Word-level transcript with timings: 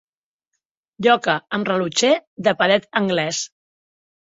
Lloca 1.07 1.35
amb 1.59 1.69
rellotger 1.71 2.11
de 2.49 2.57
paret 2.65 2.91
anglès. 3.03 3.45